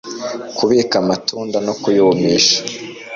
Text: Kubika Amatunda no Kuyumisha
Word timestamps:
Kubika 0.57 0.95
Amatunda 1.03 1.57
no 1.65 1.73
Kuyumisha 1.81 2.59